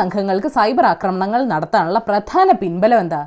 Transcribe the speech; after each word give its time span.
സംഘങ്ങൾക്ക് 0.00 0.48
സൈബർ 0.58 0.84
ആക്രമണങ്ങൾ 0.86 1.40
നടത്താനുള്ള 1.52 1.98
പ്രധാന 2.08 2.48
പിൻബലം 2.62 3.00
എന്താ? 3.04 3.22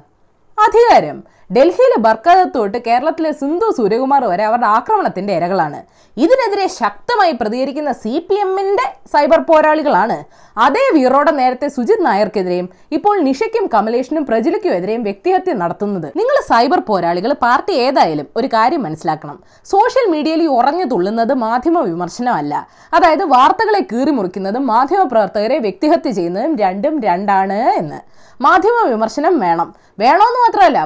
അധികാരം. 0.58 1.18
ഡൽഹിയിലെ 1.56 1.96
ബർക്കാദത്ത് 2.06 2.54
തൊട്ട് 2.56 2.80
കേരളത്തിലെ 2.88 3.30
സിന്ധു 3.40 3.68
സൂര്യകുമാർ 3.78 4.24
വരെ 4.32 4.44
അവരുടെ 4.48 4.68
ആക്രമണത്തിന്റെ 4.78 5.34
ഇരകളാണ്. 5.38 5.80
ഇതിനെതിരെ 6.24 6.66
ശക്തമായി 6.82 7.34
പ്രതികരിക്കുന്ന 7.40 7.92
സി 8.02 8.14
പി 8.28 8.36
എമ്മിന്റെ 8.44 8.86
സൈബർ 9.14 9.40
പോരാളികളാണ്. 9.48 10.18
അതേ 10.66 10.84
വീറോടെ 10.98 11.32
നേരത്തെ 11.40 11.68
സുജിത് 11.68 12.04
നായർക്കെതിരെയും 12.06 12.68
ഇപ്പോൾ 12.98 13.16
നിഷയ്ക്കും 13.28 13.66
കമലേഷിനും 13.74 14.24
പ്രജലയ്ക്കും 14.30 14.76
എതിരെയും 14.78 15.04
വ്യക്തിഹത്യ 15.10 15.54
നടത്തുന്നത്. 15.54 16.08
നിങ്ങൾ 16.20 16.38
സൈബർ 16.52 16.82
പോരാളികൾ 16.90 17.34
പാർട്ടി 17.46 17.74
ഏതായാലും 17.86 18.28
ഒരു 18.38 18.50
കാര്യം 18.56 18.84
മനസ്സിലാക്കണം. 18.88 19.40
സോഷ്യൽ 19.74 20.08
മീഡിയയിൽ 20.14 20.46
ഉറഞ്ഞു 20.60 20.88
തുള്ളുന്നത് 20.94 21.34
മാധ്യമ 21.48 21.80
വിമർശനമല്ല. 21.92 22.54
അതായത് 22.94 23.26
വാർത്തകളെ 23.36 23.84
കീറി 23.92 24.12
മുറിക്കുന്നതും 24.20 24.66
മാധ്യമ 24.74 25.04
പ്രവർത്തകരെ 25.04 25.60
വ്യക്തിഹത്യ 25.68 26.12
ചെയ്യുന്നതും 26.12 26.56
രണ്ടും 26.66 26.96
രണ്ടാണ് 27.10 27.60
എന്ന്. 27.82 28.02
മാധ്യമ 28.42 28.80
വിമർശനം 28.94 29.34
വേണം. 29.40 29.70
വേണമെന്ന് 30.02 30.40
മാത്രമല്ല 30.44 30.80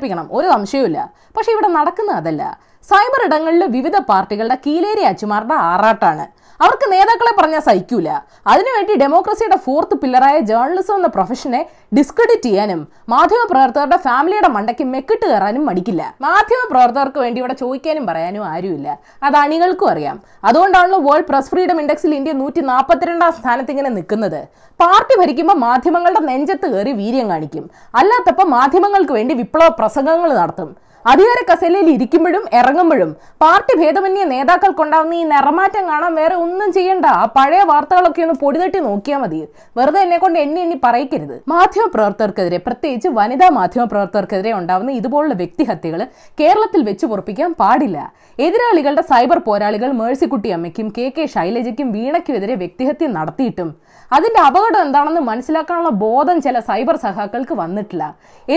പ്രോത്സാഹിപ്പിക്കണം 0.00 0.26
ഒരു 0.38 0.46
സംശയവുമില്ല. 0.54 0.98
പക്ഷെ 1.36 1.50
ഇവിടെ 1.54 1.68
നടക്കുന്നത് 1.78 2.16
അതല്ല. 2.20 2.42
സൈബർ 2.90 3.20
ഇടങ്ങളിൽ 3.28 3.62
വിവിധ 3.76 3.96
പാർട്ടികളുടെ 4.10 4.56
കീലേരി 4.66 5.02
അച്ചുമാരുടെ 5.10 5.56
ആറാട്ടാണ്. 5.70 6.24
അവർക്ക് 6.64 6.92
നേതാക്കളെ 6.92 7.32
പറഞ്ഞാൽ 7.38 7.60
സഹിക്കൂല. 7.60 8.08
അതിനുവേണ്ടി 8.46 8.94
ഡെമോക്രസിയുടെ 9.02 9.56
ഫോർത്ത് 9.56 9.94
പില്ലറായ 9.94 10.38
ജേർണലിസം 10.50 10.94
എന്ന 10.94 11.06
പ്രൊഫഷനെ 11.06 11.60
ഡിസ്ക്രെഡിറ്റ് 11.96 12.42
ചെയ്യാനും 12.42 12.80
മാധ്യമ 13.08 13.42
പ്രവർത്തകരുടെ 13.50 13.96
ഫാമിലിയുടെ 13.96 14.48
മണ്ടയ്ക്ക് 14.48 14.84
മെക്കിട്ട് 14.84 15.24
കയറാനും 15.26 15.66
മടിക്കില്ല. 15.66 16.02
മാധ്യമ 16.20 16.62
പ്രവർത്തകർക്ക് 16.70 17.18
വേണ്ടി 17.18 17.40
ഇവിടെ 17.40 17.52
ചോദിക്കാനും 17.52 18.06
പറയാനും 18.06 18.44
ആരുമില്ല. 18.44 18.98
അത് 19.22 19.36
അണികൾക്കും 19.36 19.90
അറിയാം. 19.90 20.20
അതുകൊണ്ടാണല്ലോ 20.44 21.00
വേൾഡ് 21.08 21.28
പ്രസ് 21.30 21.50
ഫ്രീഡം 21.50 21.80
ഇൻഡെക്സിൽ 21.80 22.14
ഇന്ത്യ 22.14 22.32
നൂറ്റി 22.32 22.60
നാൽപ്പത്തിരണ്ടാം 22.60 23.32
സ്ഥാനത്ത് 23.32 23.70
ഇങ്ങനെ 23.70 23.90
നിൽക്കുന്നത്. 23.90 24.40
പാർട്ടി 24.80 25.20
ഭരിക്കുമ്പോൾ 25.20 25.54
മാധ്യമങ്ങളുടെ 25.54 26.20
നെഞ്ചത്ത് 26.20 26.66
കയറി 26.66 26.92
വീര്യം 26.92 27.30
കാണിക്കും. 27.30 27.70
അല്ലാത്തപ്പോൾ 27.94 28.48
മാധ്യമങ്ങൾക്ക് 28.58 29.12
വേണ്ടി 29.12 29.34
വിപ്ലവ 29.34 29.68
പ്രസംഗങ്ങൾ 29.68 30.32
നടത്തും. 30.42 30.89
അധികാര 31.04 31.40
കസേലയിൽ 31.48 31.88
ഇരിക്കുമ്പോഴും 31.94 32.42
ഇറങ്ങുമ്പോഴും 32.58 33.10
പാർട്ടി 33.42 33.74
ഭേദമന്യ 33.80 34.24
നേതാക്കൾക്കുണ്ടാവുന്ന 34.32 35.14
ഈ 35.20 35.22
നിറമാറ്റം 35.32 35.84
കാണാൻ 35.90 36.12
വേറെ 36.20 36.34
ഒന്നും 36.44 36.70
ചെയ്യണ്ട. 36.76 37.06
ആ 37.20 37.24
പഴയ 37.36 37.62
വാർത്തകളൊക്കെ 37.70 38.22
ഒന്ന് 38.26 38.36
പൊടിതട്ടി 38.42 38.80
നോക്കിയാൽ 38.88 39.20
മതി. 39.22 39.40
വെറുതെ 39.78 40.00
എന്നെ 40.06 40.18
കൊണ്ട് 40.18 40.38
എണ്ണി 40.44 40.60
എണ്ണി 40.64 40.76
പറയിക്കരുത്. 40.84 41.36
മാധ്യമ 41.54 41.86
പ്രവർത്തകർക്കെതിരെ 41.94 42.58
പ്രത്യേകിച്ച് 42.66 43.10
വനിതാ 43.18 43.48
മാധ്യമ 43.58 43.84
പ്രവർത്തകർക്കെതിരെ 43.92 44.52
ഉണ്ടാവുന്ന 44.60 44.90
ഇതുപോലുള്ള 45.00 45.34
വ്യക്തിഹത്യകൾ 45.42 46.02
കേരളത്തിൽ 46.40 46.82
വെച്ച് 46.90 47.06
പൊറപ്പിക്കാൻ 47.06 47.52
പാടില്ല. 47.62 47.98
എതിരാളികളുടെ 48.46 49.02
സൈബർ 49.12 49.38
പോരാളികൾ 49.48 49.90
മേഴ്സിക്കുട്ടി 49.92 50.50
അമ്മയ്ക്കും 50.56 50.88
കെ 50.98 51.06
കെ 51.16 51.26
ശൈലജയ്ക്കും 51.36 51.88
വീണയ്ക്കുമെതിരെ 51.96 52.54
വ്യക്തിഹത്യ 52.64 53.06
നടത്തിയിട്ടും. 53.16 53.70
അതിന്റെ 54.10 54.40
അപകടം 54.46 54.80
എന്താണെന്ന് 54.84 55.20
മനസ്സിലാക്കാനുള്ള 55.20 55.90
ബോധം 56.04 56.36
ചില 56.46 56.58
സൈബർ 56.68 56.96
സഹാക്കൾക്ക് 57.06 57.54
വന്നിട്ടില്ല. 57.62 58.04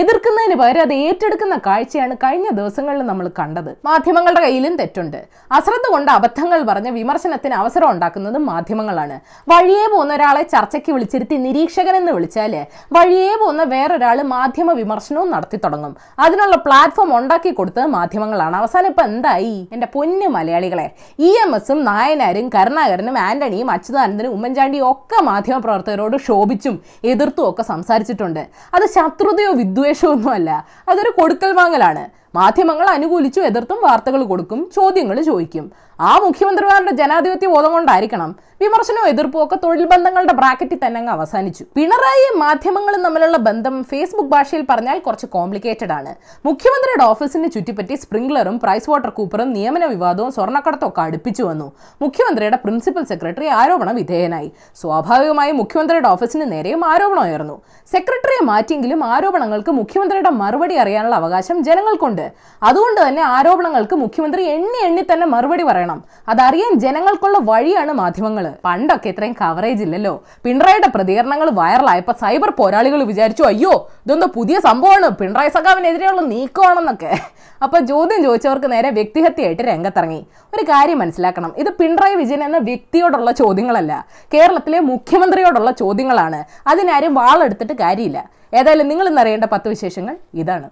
എതിർക്കുന്നതിന് 0.00 0.56
പകരം 0.60 0.82
അത് 0.86 0.94
ഏറ്റെടുക്കുന്ന 1.08 1.56
കാഴ്ചയാണ് 1.66 2.14
കഴിഞ്ഞ 2.34 2.50
ദിവസങ്ങളിൽ 2.50 3.02
നമ്മൾ 3.02 3.30
കണ്ടത് 3.38 3.68
മാധ്യമങ്ങളുടെ 3.84 4.40
കയ്യിലും 4.40 4.76
തെറ്റുണ്ട്. 4.76 5.18
അശ്രദ്ധ 5.52 5.86
കൊണ്ട് 5.92 6.10
അബദ്ധങ്ങൾ 6.10 6.62
പറഞ്ഞ് 6.62 6.90
വിമർശനത്തിന് 6.90 7.54
അവസരം 7.54 7.90
ഉണ്ടാക്കുന്നത് 7.90 8.38
മാധ്യമങ്ങളാണ്. 8.38 9.16
വഴിയേ 9.50 9.86
പോകുന്ന 9.92 10.14
ഒരാളെ 10.14 10.42
ചർച്ചയ്ക്ക് 10.42 10.92
വിളിച്ചിരുത്തി 10.92 11.36
നിരീക്ഷകൻ 11.36 11.96
എന്ന് 11.96 12.12
വിളിച്ചാൽ 12.12 12.66
വഴിയേ 12.92 13.36
പോകുന്ന 13.40 13.62
വേറൊരാൾ 13.74 14.22
മാധ്യമ 14.22 14.72
വിമർശനവും 14.72 15.30
നടത്തി 15.30 15.60
തുടങ്ങും. 15.64 15.96
അതിനുള്ള 16.18 16.56
പ്ലാറ്റ്ഫോം 16.56 17.16
ഉണ്ടാക്കി 17.18 17.50
കൊടുത്തത് 17.50 17.86
മാധ്യമങ്ങളാണ്. 17.86 18.56
അവസാനം 18.56 18.86
ഇപ്പൊ 18.86 19.02
എന്തായി? 19.02 19.68
എന്റെ 19.72 19.88
പൊന്നു 19.94 20.28
മലയാളികളെ 20.38 20.90
ഇ 21.18 21.30
എം 21.44 21.54
എസും 21.56 21.84
നായനാരും 21.84 22.48
കരുണാകരനും 22.54 23.18
ആന്റണിയും 23.18 23.70
അച്യുതാനന്ദനും 23.70 24.32
ഉമ്മൻചാണ്ടിയും 24.32 24.90
ഒക്കെ 24.90 25.22
മാധ്യമ 25.22 25.58
പ്രവർത്തകരോട് 25.58 26.16
ക്ഷോഭിച്ചും 26.16 26.82
എതിർത്തും 27.04 27.50
ഒക്കെ 27.50 27.62
സംസാരിച്ചിട്ടുണ്ട്. 27.62 28.42
അത് 28.74 28.86
ശത്രുതയോ 28.96 29.52
വിദ്വേഷമോ 29.52 30.12
ഒന്നുമല്ല. 30.12 30.50
അതൊരു 30.88 31.10
കൊടുക്കൽ 31.20 31.52
വാങ്ങലാണ്. 31.52 32.23
മാധ്യമങ്ങൾ 32.38 32.86
അനുകൂലിച്ചു 32.96 33.40
എതിർത്തും 33.48 33.78
വാർത്തകൾ 33.86 34.20
കൊടുക്കും 34.30 34.60
ചോദ്യങ്ങൾ 34.76 35.16
ചോദിക്കും. 35.30 35.64
ആ 36.08 36.12
മുഖ്യമന്ത്രിമാരുടെ 36.24 36.92
ജനാധിപത്യ 37.00 37.48
ബോധം 37.54 37.72
കൊണ്ടായിരിക്കണം 37.76 38.30
വിമർശനവും 38.60 39.08
എതിർപ്പും 39.08 39.44
ഒക്കെ 39.44 39.56
തൊഴിൽ 39.62 39.84
ബന്ധങ്ങളുടെ 39.84 40.32
ബ്രാക്കറ്റിൽ 40.32 40.78
തന്നെ 40.86 40.98
അങ്ങ് 40.98 41.12
അവസാനിച്ചു. 41.12 41.64
പിണറായിയും 41.76 42.38
മാധ്യമങ്ങളും 42.38 43.02
തമ്മിലുള്ള 43.02 43.36
ബന്ധം 43.36 43.74
ഫേസ്ബുക്ക് 43.90 44.30
ഭാഷയിൽ 44.30 44.66
പറഞ്ഞാൽ 44.70 44.98
കുറച്ച് 44.98 45.26
കോംപ്ലിക്കേറ്റഡ് 45.26 45.92
ആണ്. 45.92 46.14
മുഖ്യമന്ത്രിയുടെ 46.46 47.04
ഓഫീസിനെ 47.04 47.48
ചുറ്റിപ്പറ്റി 47.48 47.94
സ്പ്രിംഗ്ലറും 47.94 48.60
പ്രൈസ് 48.60 48.90
വാട്ടർ 48.90 49.10
കൂപ്പറും 49.10 49.52
നിയമന 49.52 49.84
വിവാദവും 49.84 50.32
സ്വർണക്കടത്തും 50.32 50.88
ഒക്കെ 50.88 51.02
അടുപ്പിച്ചു 51.02 51.42
വന്നു. 51.42 51.72
മുഖ്യമന്ത്രിയുടെ 52.02 52.58
പ്രിൻസിപ്പൽ 52.64 53.04
സെക്രട്ടറി 53.04 53.46
ആരോപണ 53.46 53.90
വിധേയനായി. 54.00 54.52
സ്വാഭാവികമായും 54.82 55.56
മുഖ്യമന്ത്രിയുടെ 55.56 56.08
ഓഫീസിന് 56.08 56.52
നേരെയും 56.52 56.84
ആരോപണം 56.84 57.22
ഉയർന്നു. 57.28 57.56
സെക്രട്ടറിയെ 57.92 58.44
മാറ്റിയെങ്കിലും 58.50 59.04
ആരോപണങ്ങൾക്ക് 59.04 59.72
മുഖ്യമന്ത്രിയുടെ 59.80 60.30
മറുപടി 60.30 60.74
അറിയാനുള്ള 60.74 61.16
അവകാശം 61.16 61.64
ജനങ്ങൾക്കുണ്ട്. 61.64 62.26
അതുകൊണ്ട് 62.62 63.00
തന്നെ 63.08 63.22
ആരോപണങ്ങൾക്ക് 63.22 63.96
മുഖ്യമന്ത്രി 64.04 64.42
എണ്ണി 64.54 64.80
എണ്ണി 64.86 65.02
തന്നെ 65.12 65.26
മറുപടി 65.26 65.62
പറയണം. 65.62 66.04
അതറിയാൻ 66.28 66.72
ജനങ്ങൾക്കുള്ള 66.86 67.38
വഴിയാണ് 67.50 67.92
മാധ്യമങ്ങൾ. 67.92 68.43
പണ്ടൊക്കെ 68.64 69.08
ഇത്രയും 69.08 69.36
കവറേജ് 69.40 69.82
ഇല്ലല്ലോ. 69.82 70.24
പിണറായിയുടെ 70.44 70.88
പ്രതികരണങ്ങൾ 70.88 71.50
വൈറലായപ്പോൾ 71.50 72.12
സൈബർ 72.12 72.50
പോരാളികൾ 72.50 73.02
വിചാരിച്ചു 73.02 73.42
അയ്യോ 73.42 73.90
ഇതൊന്നും 74.06 74.28
പുതിയ 74.28 74.60
സംഭവമാണ്. 74.60 75.08
പിണറായി 75.10 75.48
സഖാവിനെതിരെയുള്ള 75.48 76.20
നീക്കമാണെന്നൊക്കെ. 76.20 77.18
അപ്പൊ 77.62 77.78
ചോദ്യം 77.78 78.22
ചോദിച്ചവർക്ക് 78.22 78.72
നേരെ 78.72 78.90
വ്യക്തിഹത്യയായിട്ട് 78.90 79.62
രംഗത്തിറങ്ങി. 79.62 80.26
ഒരു 80.54 80.62
കാര്യം 80.62 80.98
മനസ്സിലാക്കണം. 80.98 81.54
ഇത് 81.56 81.70
പിണറായി 81.72 82.14
വിജയൻ 82.14 82.44
എന്ന 82.44 82.58
വ്യക്തിയോടുള്ള 82.58 83.30
ചോദ്യങ്ങളല്ല. 83.30 84.06
കേരളത്തിലെ 84.34 84.80
മുഖ്യമന്ത്രിയോടുള്ള 84.80 85.70
ചോദ്യങ്ങളാണ്. 85.70 86.44
അതിനാരും 86.68 87.14
വാളെടുത്തിട്ട് 87.14 87.72
കാര്യമില്ല. 87.72 88.28
ഏതായാലും 88.54 88.88
നിങ്ങൾ 88.88 89.08
ഇന്നറിയേണ്ട 89.08 89.44
പത്ത് 89.44 89.68
വിശേഷങ്ങൾ 89.68 90.16
ഇതാണ്. 90.34 90.70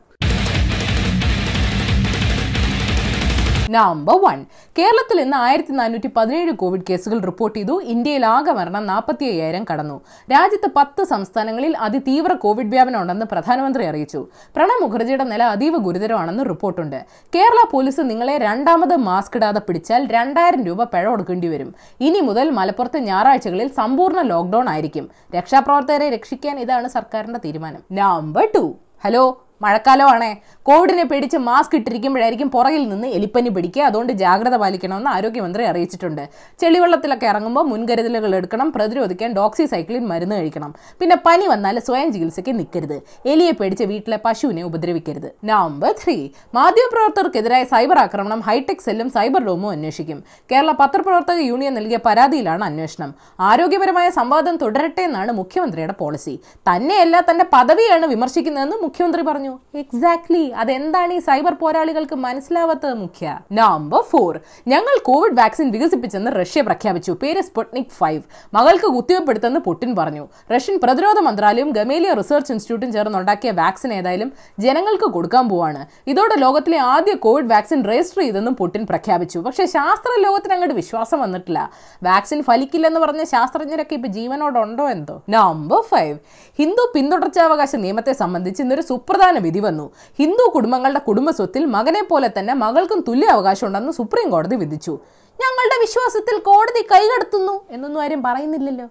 Number 3.73 4.15
one. 4.23 4.45
കേരളത്തിൽ 4.79 5.21
ഇന്ന് 5.21 5.37
ആയിരത്തി 5.37 5.73
നാനൂറ്റി 5.73 6.11
പതിനേഴ് 6.17 6.53
കോവിഡ് 6.53 6.83
കേസുകൾ 6.91 7.21
റിപ്പോർട്ട് 7.21 7.59
ചെയ്തു. 7.59 7.83
ഇന്ത്യയിൽ 7.83 8.27
ആകെ 8.27 8.53
മരണം 8.53 8.87
നാൽപ്പത്തി 8.87 9.25
അയ്യായിരം 9.25 9.65
കടന്നു. 9.73 10.01
രാജ്യത്ത് 10.33 10.73
പത്ത് 10.77 11.05
സംസ്ഥാനങ്ങളിൽ 11.05 11.77
അതിതീവ്ര 11.77 12.33
കോവിഡ് 12.33 12.67
വ്യാപനം 12.67 13.03
ഉണ്ടെന്ന് 13.03 13.27
പ്രധാനമന്ത്രി 13.27 13.85
അറിയിച്ചു. 13.85 14.27
പ്രണബ് 14.57 14.83
മുഖർജിയുടെ 14.83 15.25
നില 15.25 15.43
അതീവ 15.43 15.77
ഗുരുതരമാണെന്ന് 15.77 16.45
റിപ്പോർട്ടുണ്ട്. 16.49 17.05
കേരള 17.35 17.69
പോലീസ് 17.71 18.01
നിങ്ങളെ 18.01 18.39
രണ്ടാമത് 18.39 18.97
മാസ്ക് 18.97 19.37
ഇടാതെ 19.37 19.61
പിടിച്ചാൽ 19.61 20.07
രണ്ടായിരം 20.07 20.65
രൂപ 20.65 20.83
പിഴ 20.85 21.05
കൊടുക്കേണ്ടി 21.05 21.49
വരും. 21.49 21.75
ഇനി 22.01 22.21
മുതൽ 22.21 22.51
മലപ്പുറത്ത് 22.51 22.99
ഞായറാഴ്ചകളിൽ 22.99 23.69
സമ്പൂർണ 23.69 24.21
ലോക്ക്ഡൌൺ 24.21 24.69
ആയിരിക്കും. 24.69 25.11
രക്ഷാപ്രവർത്തകരെ 25.37 26.11
രക്ഷിക്കാൻ 26.11 26.59
ഇതാണ് 26.59 26.89
സർക്കാരിന്റെ 26.89 27.41
തീരുമാനം. 27.45 27.83
Number 27.93 28.49
two. 28.55 28.75
ഹലോ? 29.05 29.45
മഴക്കാലമാണേ. 29.63 30.37
കോവിഡിനെ 30.63 31.05
പേടിച്ച് 31.05 31.37
മാസ്ക് 31.37 31.77
ഇട്ടിരിക്കുമ്പോഴായിരിക്കും 31.77 32.51
പുറകിൽ 32.51 32.89
നിന്ന് 32.89 33.09
എലിപ്പനി 33.09 33.49
പിടിക്കുക. 33.49 33.83
അതുകൊണ്ട് 33.83 34.13
ജാഗ്രത 34.13 34.57
പാലിക്കണമെന്ന് 34.57 35.11
ആരോഗ്യമന്ത്രി 35.11 35.65
അറിയിച്ചിട്ടുണ്ട്. 35.65 36.29
ചെളിവെള്ളത്തിലൊക്കെ 36.61 37.27
ഇറങ്ങുമ്പോൾ 37.27 37.65
മുൻകരുതലുകൾ 37.65 38.35
എടുക്കണം. 38.35 38.73
പ്രതിരോധിക്കാൻ 38.73 39.33
ഡോക്സി 39.33 39.65
സൈക്ലിൻ 39.65 40.07
മരുന്ന് 40.07 40.37
കഴിക്കണം. 40.37 40.75
പിന്നെ 41.01 41.17
പനി 41.27 41.47
വന്നാൽ 41.47 41.79
സ്വയം 41.79 42.13
ചികിത്സയ്ക്ക് 42.13 42.59
നിൽക്കരുത്. 42.59 43.03
എലിയെ 43.27 43.51
പേടിച്ച് 43.51 43.85
വീട്ടിലെ 43.85 44.19
പശുവിനെ 44.25 44.63
ഉപദ്രവിക്കരുത്. 44.63 45.33
Number 45.45 45.95
three. 46.05 46.29
മാധ്യമപ്രവർത്തകർക്കെതിരായ 46.55 47.65
സൈബർ 47.65 47.99
ആക്രമണം. 47.99 48.41
ഹൈടെക് 48.41 48.83
സെല്ലും 48.85 49.11
സൈബർ 49.11 49.45
റൂമും 49.45 49.71
അന്വേഷിക്കും. 49.71 50.25
കേരള 50.53 50.73
പത്രപ്രവർത്തക 50.73 51.39
യൂണിയൻ 51.39 51.75
നൽകിയ 51.75 51.99
പരാതിയിലാണ് 52.07 52.65
അന്വേഷണം. 52.65 53.15
ആരോഗ്യപരമായ 53.41 54.11
സംവാദം 54.11 54.57
തുടരട്ടെ 54.57 55.03
എന്നാണ് 55.03 55.33
മുഖ്യമന്ത്രിയുടെ 55.33 55.93
പോളിസി. 55.93 56.41
തന്നെയല്ല 56.57 57.25
തന്റെ 57.31 57.45
പദവിയാണ് 57.53 58.07
വിമർശിക്കുന്നതെന്ന് 58.07 58.77
മുഖ്യമന്ത്രി 58.83 59.23
പറഞ്ഞു. 59.23 59.52
എക്സാക്ട്ലി 59.75 60.49
അതെന്താണ് 60.49 61.13
ഈ 61.13 61.19
സൈബർ 61.19 61.55
പോരാളികൾക്ക് 61.55 62.15
മനസ്സിലാവാത്തത് 62.15 62.95
മുഖ്യ? 62.95 63.39
നമ്പർ 63.53 64.03
ഫോർ 64.03 64.41
ഞങ്ങൾ 64.69 65.03
കോവിഡ് 65.03 65.39
വാക്സിൻ 65.39 65.71
വികസിപ്പിച്ചെന്ന് 65.71 66.31
റഷ്യ 66.41 66.61
പ്രഖ്യാപിച്ചു. 66.61 67.13
പേര് 67.23 67.41
സ്പുട്നിക് 67.41 67.93
ഫൈവ്. 67.99 68.23
മകൾക്ക് 68.55 68.87
കുത്തിവെപ്പെടുത്തെന്ന് 68.87 69.61
പുടിൻ 69.61 69.97
പറഞ്ഞു. 69.97 70.29
റഷ്യൻ 70.57 70.81
പ്രതിരോധ 70.83 71.19
മന്ത്രാലയവും 71.19 71.71
ഗമേലിയ 71.71 72.13
റിസർച്ച് 72.13 72.53
ഇൻസ്റ്റിറ്റ്യൂട്ടും 72.53 72.93
ചേർന്നുണ്ടാക്കിയ 72.93 73.51
വാക്സിൻ 73.51 73.93
ഏതായാലും 73.93 74.33
ജനങ്ങൾക്ക് 74.59 75.05
കൊടുക്കാൻ 75.05 75.49
പോവാണ്. 75.49 75.87
ഇതോടെ 76.07 76.35
ലോകത്തിലെ 76.35 76.79
ആദ്യ 76.79 77.15
കോവിഡ് 77.15 77.51
വാക്സിൻ 77.51 77.85
രജിസ്റ്റർ 77.85 78.23
ചെയ്തെന്നും 78.23 78.57
പുടിൻ 78.57 78.87
പ്രഖ്യാപിച്ചു. 78.87 79.39
പക്ഷേ 79.39 79.67
ശാസ്ത്ര 79.67 80.23
ലോകത്തിന് 80.23 80.53
അങ്ങോട്ട് 80.53 80.75
വിശ്വാസം 80.75 81.21
വന്നിട്ടില്ല. 81.21 81.71
വാക്സിൻ 82.03 82.43
ഫലിക്കില്ലെന്ന് 82.43 83.01
പറഞ്ഞ 83.01 83.25
ശാസ്ത്രജ്ഞരൊക്കെ 83.25 83.95
ഇപ്പൊ 83.95 84.09
ജീവനോടുണ്ടോ 84.09 84.91
എന്തോ? 84.91 85.23
നമ്പർ 85.29 85.81
ഫൈവ് 85.81 86.19
ഹിന്ദു 86.59 86.93
പിന്തുടർച്ചാവകാശ 86.95 87.77
നിയമത്തെ 87.77 88.13
സംബന്ധിച്ച് 88.13 88.63
ഇന്നൊരു 88.63 88.83
സുപ്രധാന 88.83 89.39
വിധി 89.47 89.61
വന്നു. 89.67 89.87
ഹിന്ദു 90.21 90.45
കുടുംബങ്ങളുടെ 90.57 91.03
കുടുംബസ്വത്തിൽ 91.09 91.63
മകനെ 91.77 92.03
പോലെ 92.11 92.31
തന്നെ 92.39 92.55
മകൾക്കും 92.65 93.01
തുല്യ 93.09 93.29
അവകാശം 93.37 93.67
ഉണ്ടെന്ന് 93.69 93.95
സുപ്രീം 94.01 94.29
കോടതി 94.35 94.59
വിധിച്ചു. 94.65 94.95
ഞങ്ങളുടെ 95.43 95.77
വിശ്വാസത്തിൽ 95.85 96.37
കോടതി 96.51 96.83
കൈകടത്തുന്നു 96.93 97.55
എന്നൊന്നും 97.75 98.03
ആരും 98.05 98.21
പറയുന്നില്ലല്ലോ. 98.27 98.89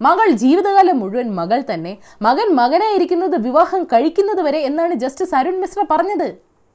മകൾ 0.00 0.28
ജീവിതകാലം 0.42 0.96
മുഴുവൻ 1.00 1.28
മകൾ 1.40 1.58
തന്നെ 1.68 1.90
മകൻ 2.26 2.48
മകനായിരിക്കുന്നത് 2.60 3.36
വിവാഹം 3.46 3.82
കഴിക്കുന്നത് 3.92 4.40
വരെ 4.46 4.60
എന്നാണ് 4.68 4.94
ജസ്റ്റിസ് 5.02 5.34
അരുൺ 5.40 5.56
മിശ്ര 5.62 5.80
പറഞ്ഞത്. 5.90 6.28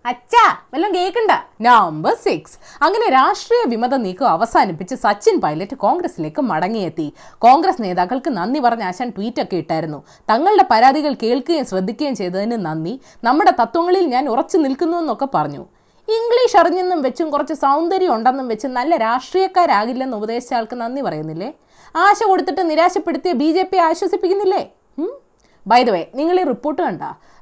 അച്ഛാ 0.09 0.43
വല്ലതും 0.73 0.91
കേൾക്കണ്ട 0.97 1.31
നമ്പർ 1.65 2.13
സിക്സ് 2.25 2.53
അങ്ങനെ 2.85 3.07
രാഷ്ട്രീയ 3.15 3.61
വിമത 3.71 3.95
നീക്കം 4.03 4.27
അവസാനിപ്പിച്ച് 4.33 4.95
സച്ചിൻ 5.03 5.35
പൈലറ്റ് 5.43 5.75
കോൺഗ്രസിലേക്ക് 5.83 6.41
മടങ്ങിയെത്തി. 6.51 7.07
കോൺഗ്രസ് 7.45 7.81
നേതാക്കൾക്ക് 7.85 8.31
നന്ദി 8.37 8.59
പറഞ്ഞ 8.65 8.83
ആശാൻ 8.91 9.09
ട്വീറ്റൊക്കെ 9.17 9.57
ഇട്ടായിരുന്നു. 9.63 9.99
തങ്ങളുടെ 10.31 10.65
പരാതികൾ 10.71 11.13
കേൾക്കുകയും 11.23 11.65
ശ്രദ്ധിക്കുകയും 11.71 12.15
ചെയ്തതിന് 12.21 12.57
നന്ദി. 12.67 12.93
നമ്മുടെ 13.27 13.53
തത്വങ്ങളിൽ 13.61 14.05
ഞാൻ 14.15 14.25
ഉറച്ചു 14.33 14.59
നിൽക്കുന്നു 14.65 14.97
എന്നൊക്കെ 15.03 15.29
പറഞ്ഞു. 15.37 15.63
ഇംഗ്ലീഷ് 16.17 16.57
അറിഞ്ഞെന്നും 16.61 16.99
വെച്ചും 17.05 17.29
കുറച്ച് 17.35 17.55
സൗന്ദര്യം 17.65 18.11
ഉണ്ടെന്നും 18.17 18.47
വെച്ച് 18.51 18.67
നല്ല 18.79 18.97
രാഷ്ട്രീയക്കാരാകില്ലെന്ന് 19.07 20.17
ഉപദേശിച്ച 20.19 20.53
ആൾക്ക് 20.59 20.75
നന്ദി 20.83 21.01
പറയുന്നില്ലേ? 21.07 21.49
ആശ 22.05 22.19
കൊടുത്തിട്ട് 22.31 22.63
നിരാശപ്പെടുത്തിയ 22.69 23.33
ബി 23.41 23.49
ജെ 23.57 23.63
പി 23.71 23.79
ആശ്വസിപ്പിക്കുന്നില്ലേ? 23.87 24.61
ബൈ 25.71 25.81
ദ 25.87 25.89
വേ 25.95 26.03
നിങ്ങൾ 26.19 26.37
ഈ 26.41 26.45
റിപ്പോർട്ട് 26.53 26.81
കണ്ട? 26.87 27.01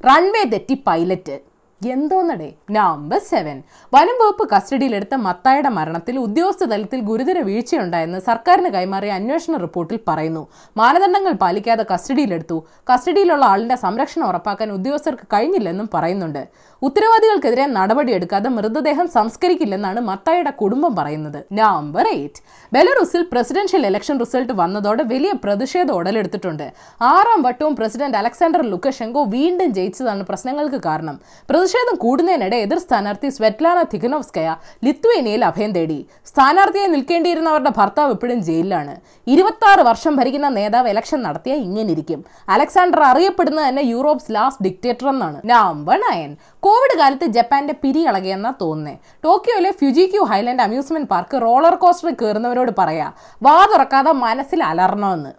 റൺവേ 0.10 0.44
തെറ്റി 0.54 0.78
പൈലറ്റ്. 0.88 1.36
എന്തോന്നടേ? 1.82 2.48
നമ്പർ 2.72 3.20
സെവൻ 3.30 3.58
വനം 3.94 4.16
വകുപ്പ് 4.22 4.50
കസ്റ്റഡിയിലെടുത്ത 4.54 5.16
മത്തായുടെ 5.16 5.70
മരണത്തിൽ 5.70 6.18
ഉദ്യോഗസ്ഥ 6.18 6.64
തലത്തിൽ 6.64 7.00
ഗുരുതര 7.00 7.40
വീഴ്ചയുണ്ടായെന്ന് 7.40 8.20
സർക്കാരിന് 8.20 8.70
കൈമാറിയ 8.74 9.12
അന്വേഷണ 9.12 9.58
റിപ്പോർട്ടിൽ 9.58 10.00
പറയുന്നു. 10.08 10.48
മാനദണ്ഡങ്ങൾ 10.78 11.32
പാലിക്കാതെ 11.32 11.86
കസ്റ്റഡിയിലെടുത്തു. 11.94 12.58
കസ്റ്റഡിയിലുള്ള 12.92 13.46
ആളിന്റെ 13.46 13.76
സംരക്ഷണം 13.76 14.28
ഉറപ്പാക്കാൻ 14.28 14.72
ഉദ്യോഗസ്ഥർക്ക് 14.72 15.28
കഴിഞ്ഞില്ലെന്നും 15.34 15.90
പറയുന്നുണ്ട്. 15.94 16.48
ഉത്തരവാദികൾക്കെതിരെ 16.82 17.66
നടപടിയെടുക്കാതെ 17.66 18.50
മൃതദേഹം 18.50 19.08
സംസ്കരിക്കില്ലെന്നാണ് 19.08 20.00
മത്തായുടെ 20.00 20.50
കുടുംബം 20.50 20.96
പറയുന്നത്. 20.96 21.40
നമ്പർ 21.52 22.08
എയ്റ്റ് 22.08 22.42
ബെലറൂസിൽ 22.74 23.26
പ്രസിഡൻഷ്യൽ 23.32 23.86
ഇലക്ഷൻ 23.86 24.20
റിസൾട്ട് 24.20 24.54
വന്നതോടെ 24.54 25.04
വലിയ 25.04 25.32
പ്രതിഷേധം 25.44 25.96
ഉടലെടുത്തിട്ടുണ്ട്. 25.96 26.74
ആറാം 27.02 27.42
വട്ടവും 27.42 27.76
പ്രസിഡന്റ് 27.76 28.18
അലക്സാണ്ടർ 28.18 28.62
ലുക്കഷെങ്കോ 28.62 29.24
വീണ്ടും 29.24 29.74
ജയിച്ചതാണ് 29.74 30.24
പ്രശ്നങ്ങൾക്ക് 30.24 30.82
കാരണം. 30.90 31.20
പ്രതിഷേധം 31.66 31.96
കൂടുന്നതിനിടെ 32.02 32.58
എതിർ 32.64 32.80
സ്ഥാനാർത്ഥി 32.82 33.30
സ്വെറ്റ്ലാന 33.36 33.78
തിഖനോവ്സ്കയ 33.92 34.48
ലിത്വേനിയയിൽ 34.86 35.44
അഭയം 35.48 35.72
തേടി. 35.76 35.98
സ്ഥാനാർത്ഥിയെ 36.30 36.88
നിൽക്കേണ്ടിയിരുന്നവരുടെ 36.94 37.72
ഭർത്താവ് 37.78 38.12
ഇപ്പോഴും 38.16 38.40
ജയിലിലാണ്. 38.48 38.94
ഇരുപത്തി 39.34 39.84
വർഷം 39.88 40.14
ഭരിക്കുന്ന 40.20 40.50
നേതാവ് 40.58 40.90
ഇലക്ഷൻ 40.94 41.20
നടത്തിയ 41.28 41.54
ഇങ്ങനെ 41.68 41.90
ഇരിക്കും 41.96 42.20
അലക്സാണ്ടർ 42.56 43.02
അറിയപ്പെടുന്നത് 43.12 43.66
തന്നെ 43.70 43.84
യൂറോപ്സ് 43.94 44.30
ലാസ്റ്റ് 44.36 44.66
ഡിക്റ്റേറ്റർ 44.66 45.08
എന്നാണ്. 45.14 45.40
നമ്പർ 45.52 45.98
നയൻ 46.04 46.30
കോവിഡ് 46.68 46.98
കാലത്ത് 47.02 47.30
ജപ്പാന്റെ 47.38 47.76
പിരി 47.86 48.04
ഇളകിയെന്നാ 48.10 48.52
തോന്നുന്നേ. 48.62 48.96
ടോക്കിയോയിലെ 49.26 49.72
Fuji-Q 49.80 50.26
Highland 50.34 50.66
amusement 50.68 51.12
park 51.16 51.42
roller 51.46 51.78
കോസ്റ്ററിൽ 51.86 52.18
കയറുന്നവരോട് 52.22 52.74
പറയാ 52.82 53.10
വാ 53.48 53.58
തുറക്കാതെ 53.74 54.14
മനസ്സിൽ 54.26 54.62
അലറണമെന്ന്. 54.70 55.34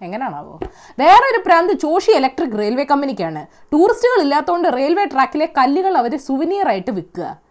എങ്ങനെയാണാവോ? 0.00 0.58
ഒരു 1.30 1.40
പ്രാന്ത് 1.46 1.72
ജോഷി 1.72 2.12
ഇലക്ട്രിക് 2.12 2.58
റെയിൽവേ 2.58 2.84
കമ്പനിക്കാണ് 2.84 3.46
ടൂറിസ്റ്റുകൾ 3.72 4.22
ഇല്ലാത്തതുകൊണ്ട് 4.22 4.68
റെയിൽവേ 4.76 5.04
ട്രാക്കിലെ 5.04 5.48
കല്ലുകൾ 5.58 5.96
അവർ 5.96 6.16
സുവിനിയറായിട്ട് 6.16 6.90
വിൽക്കുക. 6.90 7.44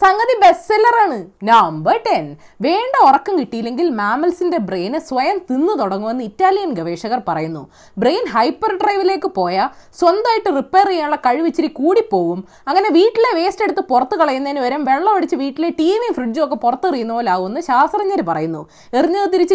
സംഗതി 0.00 0.34
ബെസ്റ്റ് 0.40 0.68
സെല്ലറാണ് 0.68 1.16
നമ്പർ 1.48 2.00
ടെൻ 2.06 2.36
വേണ്ട 2.60 3.08
ഉറക്കം 3.08 3.38
കിട്ടിയില്ലെങ്കിൽ 3.38 3.90
മാമൽസിന്റെ 3.90 4.58
ബ്രെയിന് 4.58 4.98
സ്വയം 4.98 5.38
തിന്നു 5.38 5.72
തുടങ്ങുമെന്ന് 5.72 6.24
ഇറ്റാലിയൻ 6.24 6.72
ഗവേഷകർ 6.72 7.22
പറയുന്നു. 7.28 7.68
ബ്രെയിൻ 7.98 8.26
ഹൈപ്പർ 8.34 8.72
ഡ്രൈവിലേക്ക് 8.82 9.28
പോയാൽ 9.28 9.68
സ്വന്തമായിട്ട് 10.00 10.56
റിപ്പയർ 10.56 10.88
ചെയ്യാനുള്ള 10.88 11.16
കഴിവിച്ചിരി 11.26 11.68
കൂടിപ്പോവും. 11.68 12.44
അങ്ങനെ 12.68 12.88
വീട്ടിലെ 12.88 13.32
വേസ്റ്റ് 13.40 13.64
എടുത്ത് 13.64 13.80
പുറത്ത് 13.80 14.18
കളയുന്നതിന് 14.18 14.60
വരെ 14.60 14.76
വെള്ളം 14.76 15.12
ഒഴിച്ച് 15.14 15.36
വീട്ടിലെ 15.36 15.70
ടി 15.80 15.90
വി 16.02 16.12
ഫ്രിഡ്ജും 16.12 16.44
ഒക്കെ 16.44 16.54
പുറത്തെറിയുന്ന 16.54 17.12
പോലെ 17.12 17.30
ആവുമെന്ന് 17.30 17.60
ശാസ്ത്രജ്ഞർ 17.60 18.22
പറയുന്നു. 18.22 18.68
എറിഞ്ഞത് 18.92 19.32
തിരിച്ച് 19.34 19.54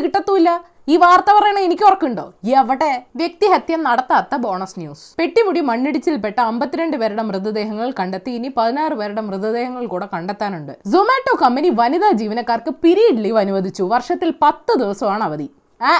ഈ 0.92 0.96
വാർത്ത 1.04 1.30
പറയണ 1.36 1.58
എനിക്ക് 1.66 1.86
ഓർക്കുണ്ടോ 1.90 2.24
എവിടെ 2.60 2.90
വ്യക്തിഹത്യ 3.20 3.76
നടത്താത്ത 3.86 4.36
ബോണസ് 4.46 4.78
ന്യൂസ്. 4.80 5.06
പെട്ടിമുടി 5.20 5.62
മണ്ണിടിച്ചിൽപ്പെട്ട 5.70 6.40
അമ്പത്തിരണ്ട് 6.52 6.96
പേരുടെ 7.02 7.24
മൃതദേഹങ്ങൾ 7.30 7.90
കണ്ടെത്തി. 8.00 8.32
ഇനി 8.38 8.50
പതിനാറ് 8.58 8.96
പേരുടെ 9.02 9.22
മൃതദേഹങ്ങൾ 9.28 9.84
കൂടെ 9.94 10.08
കണ്ടെത്താനുണ്ട്. 10.16 10.74
സൊമാറ്റോ 10.94 11.36
കമ്പനി 11.44 11.70
വനിതാ 11.82 12.10
ജീവനക്കാർക്ക് 12.22 12.74
പിരീഡ് 12.86 13.22
ലീവ് 13.26 13.40
അനുവദിച്ചു. 13.44 13.86
വർഷത്തിൽ 13.94 14.32
പത്ത് 14.46 14.76
ദിവസമാണ് 14.84 15.26
അവധി. 15.30 15.48
ആ 15.82 15.94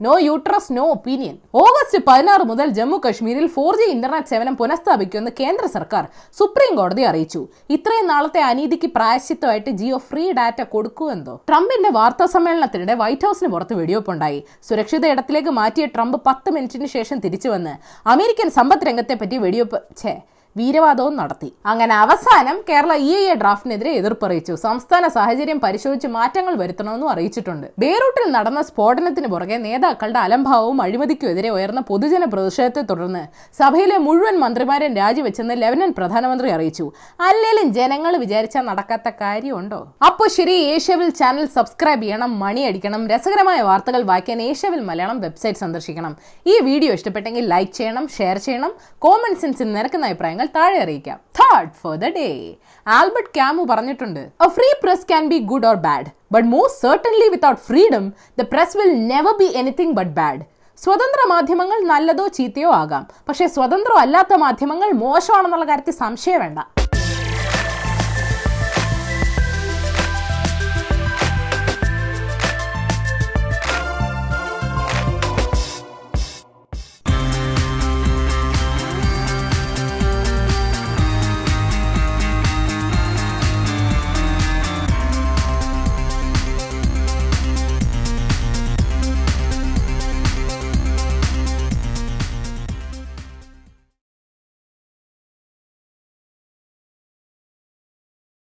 no 0.00 0.12
uterus 0.26 0.74
no 0.76 0.84
opinion 0.92 1.34
August 1.62 1.98
പതിനാറ് 2.06 2.44
മുതൽ 2.50 2.68
ജമ്മു 2.78 2.98
കശ്മീരിൽ 3.06 3.46
ഫോർ 3.56 3.72
ജി 3.80 3.86
ഇന്റർനെറ്റ് 3.94 4.30
സേവനം 4.32 4.54
പുനഃസ്ഥാപിക്കുമെന്ന് 4.60 5.32
കേന്ദ്ര 5.40 5.64
സർക്കാർ 5.74 6.04
സുപ്രീം 6.38 6.72
കോടതി 6.78 7.02
അറിയിച്ചു. 7.10 7.40
ഇത്രയും 7.76 8.06
നാളത്തെ 8.06 8.40
അനീതിക്ക് 8.50 8.90
പ്രായശ്ചിത്തമായിട്ട് 8.96 9.70
ജിയോ 9.80 9.98
ഫ്രീ 10.08 10.24
ഡാറ്റ 10.32 10.62
കൊടുക്കുമെന്നോ 10.74 11.34
ട്രംപിന്റെ 11.50 11.92
വാർത്താ 11.98 12.28
സമ്മേളനത്തിനിടെ 12.36 12.96
വൈറ്റ് 13.02 13.28
ഹൌസിന് 13.28 13.50
പുറത്ത് 13.54 13.76
വെടിവെപ്പുണ്ടായി 13.80 14.40
സുരക്ഷിത 14.70 15.06
ഇടത്തിലേക്ക് 15.14 15.54
മാറ്റിയ 15.60 15.86
ട്രംപ് 15.96 16.18
പത്ത് 16.28 16.50
മിനിറ്റിന് 16.50 16.90
ശേഷം 16.96 17.18
തിരിച്ചു 17.26 17.48
വന്ന് 17.48 17.74
അമേരിക്കൻ 18.06 18.50
സമ്പദ് 18.58 18.88
രംഗത്തെ 18.90 19.14
പറ്റി 19.14 19.38
വെടിവെപ്പ് 19.46 19.80
ഛേ. 20.02 20.14
വീരവാദവും 20.60 21.14
നടത്തി. 21.20 21.50
അങ്ങനെ 21.72 21.94
അവസാനം 22.04 22.56
കേരള 22.68 22.92
ഇ 23.08 23.10
ഐ 23.20 23.24
എ 23.32 23.36
ഡ്രാഫ്റ്റിനെതിരെ 23.42 23.92
എതിർപ്പറിയിച്ചു 24.00 24.54
സംസ്ഥാന 24.66 25.04
സാഹചര്യം 25.16 25.58
പരിശോധിച്ച് 25.64 26.08
മാറ്റങ്ങൾ 26.16 26.54
വരുത്തണമെന്നും 26.62 27.10
അറിയിച്ചിട്ടുണ്ട്. 27.12 27.66
ബേറൂട്ടിൽ 27.82 28.26
നടന്ന 28.36 28.60
സ്ഫോടനത്തിന് 28.68 29.28
പുറകെ 29.34 29.58
നേതാക്കളുടെ 29.66 30.20
അലംഭാവവും 30.26 30.78
അഴിമതിക്കുമെതിരെ 30.84 31.50
ഉയർന്ന 31.56 31.82
പൊതുജന 31.90 32.24
പ്രതിഷേധത്തെ 32.34 32.82
തുടർന്ന് 32.90 33.22
സഭയിലെ 33.60 33.98
മുഴുവൻ 34.06 34.36
മന്ത്രിമാരെയും 34.44 34.94
രാജിവെച്ചെന്ന് 35.02 35.54
ലെബനൻ 35.62 35.92
പ്രധാനമന്ത്രി 35.98 36.50
അറിയിച്ചു. 36.56 36.86
അല്ലെങ്കിലും 37.28 37.68
ജനങ്ങൾ 37.78 38.12
വിചാരിച്ചാൽ 38.24 38.64
നടക്കാത്ത 38.70 39.08
കാര്യമുണ്ടോ? 39.22 39.80
അപ്പോൾ 40.08 40.28
ശരി 40.36 40.56
ഏഷ്യവിൽ 40.74 41.08
ചാനൽ 41.20 41.46
സബ്സ്ക്രൈബ് 41.56 42.04
ചെയ്യണം 42.04 42.32
മണി 42.44 42.62
അടിക്കണം 42.68 43.02
രസകരമായ 43.12 43.60
വാർത്തകൾ 43.68 44.02
വായിക്കാൻ 44.10 44.40
ഏഷ്യവിൽ 44.48 44.82
മലയാളം 44.90 45.18
വെബ്സൈറ്റ് 45.24 45.62
സന്ദർശിക്കണം. 45.64 46.12
ഈ 46.52 46.56
വീഡിയോ 46.68 46.92
ഇഷ്ടപ്പെട്ടെങ്കിൽ 46.98 47.46
ലൈക്ക് 47.54 47.74
ചെയ്യണം 47.80 48.06
ഷെയർ 48.16 48.38
ചെയ്യണം 48.46 48.72
കോമൺ 49.06 49.34
സെൻസിൽ 49.42 49.68
നിരക്കുന്ന 49.76 50.10
അഭിപ്രായങ്ങൾ 50.10 50.48
താഴെ 50.56 50.78
അറിയിക്കാം. 50.84 51.18
Third 51.40 51.74
for 51.80 51.94
the 52.02 52.08
day 52.18 52.28
Albert 52.86 53.32
Camus 53.36 53.62
പറഞ്ഞിട്ടുണ്ട് 53.72 54.22
a 54.46 54.48
free 54.56 54.68
press 54.84 55.06
can 55.10 55.26
be 55.32 55.38
good 55.52 55.68
or 55.70 55.78
bad 55.86 56.08
but 56.36 56.48
most 56.54 56.80
certainly 56.86 57.28
without 57.34 57.62
freedom 57.68 58.06
the 58.40 58.46
press 58.54 58.78
will 58.80 58.94
never 59.12 59.36
be 59.42 59.48
anything 59.62 59.96
but 60.00 60.14
bad 60.20 60.42
സ്വതന്ത്ര 60.78 61.22
മാധ്യമങ്ങൾ 61.32 61.78
നല്ലതോ 61.92 62.26
ചീത്തയോ 62.36 62.70
ആകാം 62.82 63.02
പക്ഷേ 63.28 63.46
സ്വതന്ത്രമല്ലാത്ത 63.56 64.34
മാധ്യമങ്ങൾ 64.44 64.90
മോശമാണെന്നുള്ള 65.02 65.66
കാര്യത്തിൽ 65.70 65.96
സംശയം 66.04 66.40
വേണ്ട. 66.44 66.60